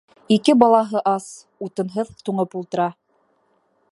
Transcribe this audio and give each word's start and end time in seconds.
Ике 0.35 0.53
балаһы 0.61 1.01
ас, 1.11 1.27
утынһыҙ 1.67 2.11
туңып 2.31 2.57
ултыра. 2.61 2.91